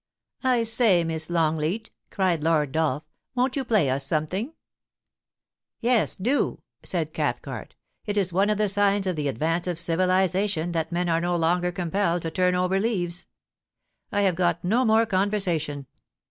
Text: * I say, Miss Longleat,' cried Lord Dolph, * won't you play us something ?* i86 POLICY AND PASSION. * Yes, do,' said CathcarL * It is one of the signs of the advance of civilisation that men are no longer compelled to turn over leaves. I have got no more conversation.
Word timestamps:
* 0.27 0.35
I 0.43 0.63
say, 0.63 1.03
Miss 1.03 1.29
Longleat,' 1.29 1.91
cried 2.09 2.43
Lord 2.43 2.71
Dolph, 2.71 3.03
* 3.21 3.35
won't 3.35 3.55
you 3.55 3.63
play 3.63 3.87
us 3.87 4.03
something 4.03 4.47
?* 4.03 4.47
i86 4.49 4.53
POLICY 4.55 5.19
AND 5.27 5.81
PASSION. 5.81 5.81
* 5.81 5.81
Yes, 5.99 6.15
do,' 6.15 6.61
said 6.81 7.13
CathcarL 7.13 7.67
* 7.89 8.05
It 8.07 8.17
is 8.17 8.33
one 8.33 8.49
of 8.49 8.57
the 8.57 8.67
signs 8.67 9.05
of 9.05 9.15
the 9.15 9.27
advance 9.27 9.67
of 9.67 9.77
civilisation 9.77 10.71
that 10.71 10.91
men 10.91 11.07
are 11.07 11.21
no 11.21 11.35
longer 11.35 11.71
compelled 11.71 12.23
to 12.23 12.31
turn 12.31 12.55
over 12.55 12.79
leaves. 12.79 13.27
I 14.11 14.21
have 14.21 14.33
got 14.33 14.63
no 14.63 14.83
more 14.85 15.05
conversation. 15.05 15.85